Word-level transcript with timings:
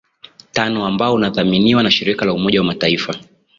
tano 0.53 0.85
ambao 0.85 1.13
unadhaminiwa 1.13 1.83
na 1.83 1.91
shirika 1.91 2.25
la 2.25 2.33
umoja 2.33 2.59
wa 2.59 2.65
mataifa 2.65 3.15